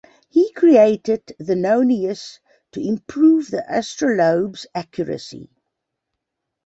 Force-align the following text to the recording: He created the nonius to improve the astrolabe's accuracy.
He 0.31 0.51
created 0.53 1.31
the 1.37 1.53
nonius 1.53 2.39
to 2.71 2.81
improve 2.81 3.51
the 3.51 3.63
astrolabe's 3.71 4.65
accuracy. 4.73 5.51